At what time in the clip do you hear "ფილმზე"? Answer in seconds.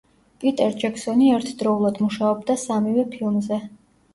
3.13-3.63